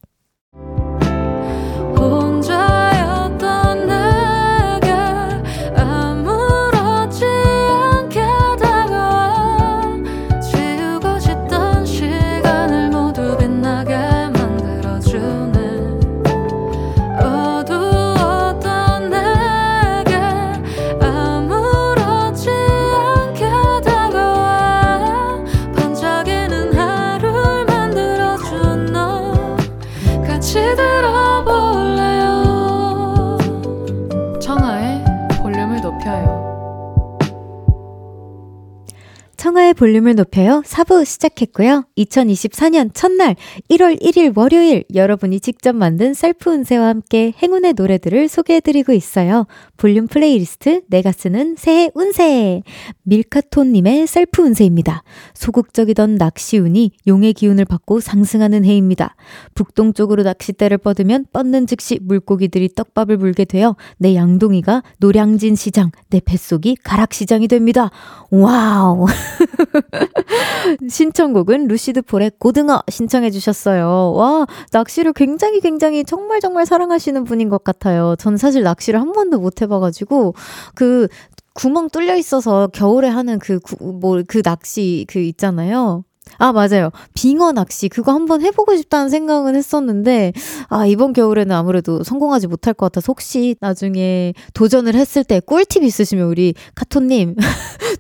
[39.50, 40.62] 청하의 볼륨을 높여요.
[40.64, 41.84] 4부 시작했고요.
[41.98, 43.34] 2024년 첫날
[43.68, 49.48] 1월 1일 월요일 여러분이 직접 만든 셀프 운세와 함께 행운의 노래들을 소개해드리고 있어요.
[49.76, 52.62] 볼륨 플레이리스트 내가 쓰는 새해 운세
[53.02, 55.02] 밀카톤님의 셀프 운세입니다.
[55.34, 59.16] 소극적이던 낚시운이 용의 기운을 받고 상승하는 해입니다.
[59.56, 66.76] 북동쪽으로 낚싯대를 뻗으면 뻗는 즉시 물고기들이 떡밥을 물게 되어 내 양동이가 노량진 시장, 내 뱃속이
[66.84, 67.90] 가락시장이 됩니다.
[68.30, 69.06] Wow.
[70.88, 74.12] 신청곡은 루시드 폴의 고등어 신청해 주셨어요.
[74.14, 78.16] 와, 낚시를 굉장히 굉장히 정말 정말 사랑하시는 분인 것 같아요.
[78.18, 80.34] 전 사실 낚시를 한 번도 못 해봐가지고,
[80.74, 81.08] 그,
[81.52, 86.04] 구멍 뚫려 있어서 겨울에 하는 그, 뭐, 그 낚시 그 있잖아요.
[86.38, 86.90] 아, 맞아요.
[87.14, 87.88] 빙어 낚시.
[87.88, 90.32] 그거 한번 해보고 싶다는 생각은 했었는데,
[90.68, 96.26] 아, 이번 겨울에는 아무래도 성공하지 못할 것 같아서 혹시 나중에 도전을 했을 때 꿀팁 있으시면
[96.26, 97.36] 우리 카토님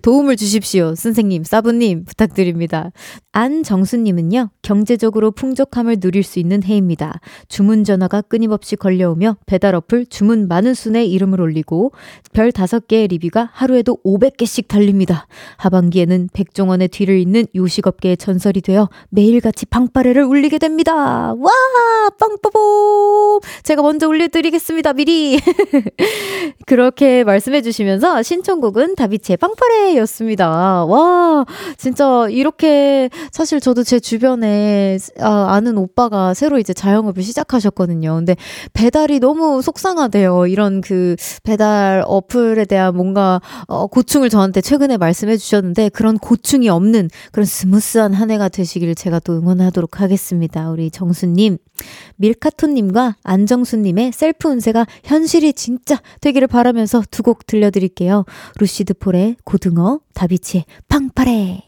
[0.02, 0.94] 도움을 주십시오.
[0.94, 2.92] 선생님, 사부님 부탁드립니다.
[3.32, 7.20] 안정수님은요, 경제적으로 풍족함을 누릴 수 있는 해입니다.
[7.48, 11.92] 주문 전화가 끊임없이 걸려오며 배달 어플 주문 많은 순의 이름을 올리고
[12.32, 15.26] 별 5개의 리뷰가 하루에도 500개씩 달립니다.
[15.58, 21.34] 하반기에는 백종원의 뒤를 잇는 요식업계의 전설이 되어 매일같이 방파레를 울리게 됩니다.
[21.34, 21.50] 와!
[22.18, 23.40] 빵빠봄!
[23.62, 25.38] 제가 먼저 올려드리겠습니다, 미리!
[26.66, 30.84] 그렇게 말씀해 주시면서 신청곡은 다비치의 빵파레 였습니다.
[30.84, 31.44] 와!
[31.78, 38.14] 진짜 이렇게 사실 저도 제 주변에 아, 는 오빠가 새로 이제 자영업을 시작하셨거든요.
[38.14, 38.34] 근데
[38.72, 40.46] 배달이 너무 속상하대요.
[40.46, 47.10] 이런 그 배달 어플에 대한 뭔가 어, 고충을 저한테 최근에 말씀해 주셨는데 그런 고충이 없는
[47.32, 50.70] 그런 스무스한 한 해가 되시길 제가 또 응원하도록 하겠습니다.
[50.70, 51.58] 우리 정수님,
[52.16, 58.24] 밀카토님과 안정수님의 셀프 운세가 현실이 진짜 되기를 바라면서 두 곡 들려드릴게요.
[58.58, 59.79] 루시드 폴의 고등어,
[60.14, 61.62] 다비치의 팡파레.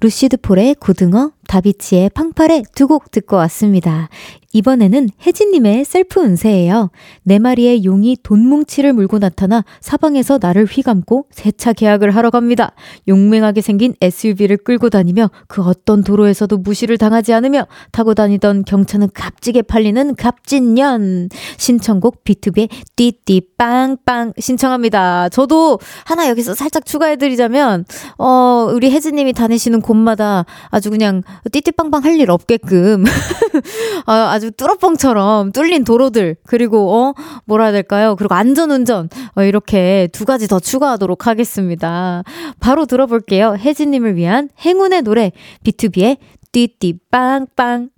[0.00, 4.08] 루시드 폴의 고등어, 다비치의 팡파레 두곡 듣고 왔습니다.
[4.54, 6.90] 이번에는 혜진님의 셀프 운세예요.
[7.24, 12.72] 네 마리의 용이 돈뭉치를 물고 나타나 사방에서 나를 휘감고 새 차 계약을 하러 갑니다.
[13.08, 19.62] 용맹하게 생긴 SUV를 끌고 다니며 그 어떤 도로에서도 무시를 당하지 않으며 타고 다니던 경차는 값지게
[19.62, 21.30] 팔리는 값진년.
[21.56, 25.30] 신청곡 비투비의 띠띠 빵빵 신청합니다.
[25.30, 27.84] 저도 하나 여기서 살짝 추가해드리자면,
[28.18, 33.04] 어, 우리 혜진님이 다니시는 곳마다 아주 그냥 띠띠빵빵 할 일 없게끔,
[34.06, 38.14] 어, 아주 뚫어뻥처럼 뚫린 도로들, 그리고, 어, 뭐라 해야 될까요?
[38.16, 42.22] 그리고 안전운전, 어, 이렇게 두 가지 더 추가하도록 하겠습니다.
[42.60, 43.56] 바로 들어볼게요.
[43.58, 45.32] 혜진님을 위한 행운의 노래,
[45.64, 46.18] 비투비의
[46.52, 47.93] 띠띠빵빵.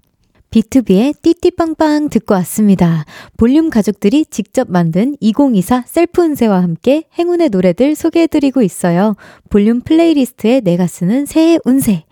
[0.57, 3.05] 비투비의 띠띠빵빵 듣고 왔습니다.
[3.37, 9.17] 볼륨 가족들이 직접 만든 2024 셀프 운세와 함께 행운의 노래들 소개해드리고 있어요.
[9.51, 12.05] 볼륨 플레이리스트에 내가 쓰는 새해 운세.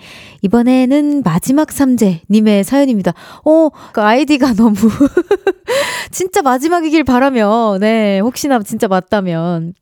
[0.42, 3.14] 이번에는 마지막 삼재님의 사연입니다.
[3.46, 4.74] 어, 그 아이디가 너무
[6.12, 9.72] 진짜 마지막이길 바라며, 네, 혹시나 진짜 맞다면.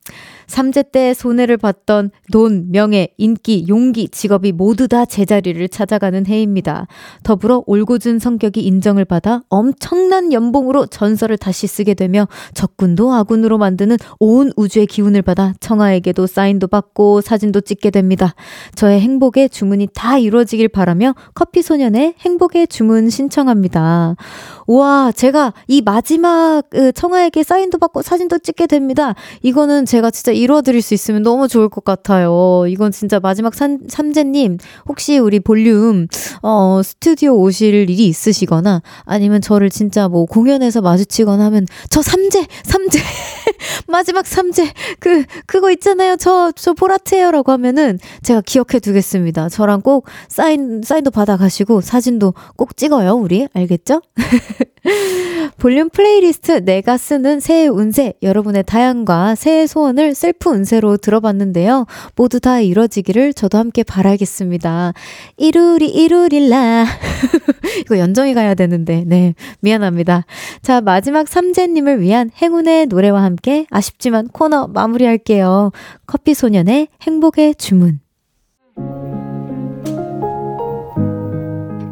[0.47, 6.87] 삼재 때 손해를 봤던 돈, 명예, 인기, 용기, 직업이 모두 다 제자리를 찾아가는 해입니다.
[7.23, 14.51] 더불어 올고준 성격이 인정을 받아 엄청난 연봉으로 전설을 다시 쓰게 되며 적군도 아군으로 만드는 온
[14.57, 18.35] 우주의 기운을 받아 청아에게도 사인도 받고 사진도 찍게 됩니다.
[18.75, 24.15] 저의 행복의 주문이 다 이루어지길 바라며 커피 소년의 행복의 주문 신청합니다.
[24.67, 26.63] 와, 제가 이 마지막
[26.95, 29.15] 청아에게 사인도 받고 사진도 찍게 됩니다.
[29.41, 32.65] 이거는 제가 진짜 이루어드릴 수 있으면 너무 좋을 것 같아요.
[32.67, 34.57] 이건 진짜 마지막 삼, 삼재님,
[34.87, 36.07] 혹시 우리 볼륨,
[36.41, 42.45] 어, 스튜디오 오실 일이 있으시거나, 아니면 저를 진짜 뭐 공연에서 마주치거나 하면, 저 삼재!
[42.63, 42.99] 삼재!
[43.87, 44.71] 마지막 삼재!
[44.99, 46.15] 그, 그거 있잖아요.
[46.17, 47.31] 저, 저 보라트예요.
[47.31, 49.49] 라고 하면은, 제가 기억해 두겠습니다.
[49.49, 53.13] 저랑 꼭 사인, 사인도 받아 가시고, 사진도 꼭 찍어요.
[53.13, 53.47] 우리.
[53.53, 54.01] 알겠죠?
[55.57, 61.85] 볼륨 플레이리스트 내가 쓰는 새해 운세, 여러분의 다양한 새해 소원을 셀프 운세로 들어봤는데요.
[62.15, 64.93] 모두 다 이뤄지기를 저도 함께 바라겠습니다.
[65.37, 66.85] 이루리, 이루릴라.
[67.81, 69.35] 이거 연정이 가야 되는데, 네.
[69.61, 70.25] 미안합니다.
[70.61, 75.71] 자, 마지막 삼재님을 위한 행운의 노래와 함께 아쉽지만 코너 마무리할게요.
[76.05, 77.99] 커피 소년의 행복의 주문.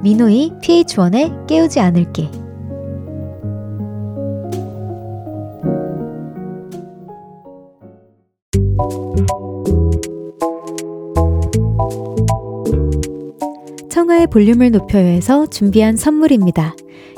[0.04, 2.30] 민호이 PH1의 깨우지 않을게.
[13.90, 16.76] 청하의 볼륨을 높여요에서 준비한 선물입니다.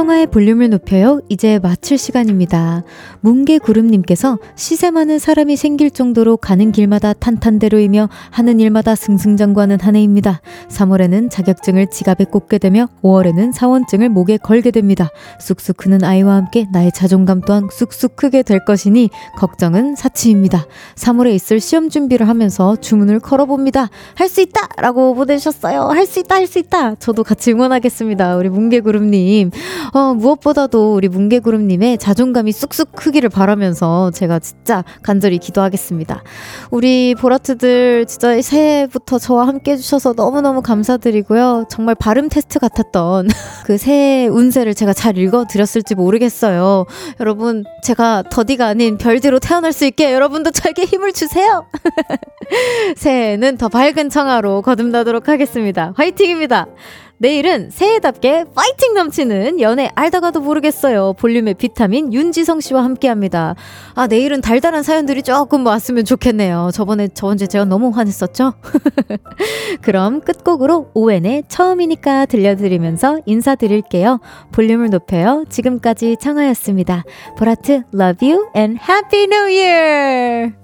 [0.00, 1.20] 청하의 볼륨을 높여요.
[1.28, 2.84] 이제 마칠 시간입니다.
[3.20, 10.40] 뭉게구름님께서 시세 많은 사람이 생길 정도로 가는 길마다 탄탄대로이며 하는 일마다 승승장구하는 한 해입니다.
[10.70, 15.10] 3월에는 자격증을 지갑에 꽂게 되며 5월에는 사원증을 목에 걸게 됩니다.
[15.38, 20.64] 쑥쑥 크는 아이와 함께 나의 자존감 또한 쑥쑥 크게 될 것이니 걱정은 사치입니다.
[20.94, 23.90] 3월에 있을 시험 준비를 하면서 주문을 걸어봅니다.
[24.14, 24.66] 할 수 있다!
[24.78, 25.88] 라고 보내주셨어요.
[25.88, 26.36] 할 수 있다!
[26.36, 26.94] 할 수 있다!
[26.94, 28.36] 저도 같이 응원하겠습니다.
[28.38, 29.50] 우리 뭉게구름님.
[29.92, 36.22] 어, 무엇보다도 우리 뭉게구름님의 자존감이 쑥쑥 크기를 바라면서 제가 진짜 간절히 기도하겠습니다.
[36.70, 41.66] 우리 보라트들 진짜 새해부터 저와 함께 해주셔서 너무너무 감사드리고요.
[41.68, 43.28] 정말 발음 테스트 같았던
[43.66, 46.86] 그 새해 운세를 제가 잘 읽어드렸을지 모르겠어요.
[47.18, 51.66] 여러분, 제가 더디가 아닌 별디로 태어날 수 있게 여러분도 저에게 힘을 주세요.
[52.96, 55.92] 새해는 더 밝은 청하로 거듭나도록 하겠습니다.
[55.96, 56.66] 화이팅입니다.
[57.20, 61.12] 내일은 새해답게 파이팅 넘치는 연애 알다가도 모르겠어요.
[61.18, 63.54] 볼륨의 비타민 윤지성 씨와 함께 합니다.
[63.94, 66.70] 아, 내일은 달달한 사연들이 조금 왔으면 좋겠네요.
[66.72, 68.54] 저번에, 저번 주에 제가 너무 화냈었죠?
[69.82, 74.20] 그럼 끝곡으로 오웬의 처음이니까 들려드리면서 인사드릴게요.
[74.52, 75.44] 볼륨을 높여요.
[75.50, 77.04] 지금까지 청하였습니다.
[77.36, 80.59] 보라트, love you and happy new year!